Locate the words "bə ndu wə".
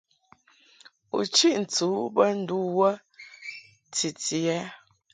2.15-2.89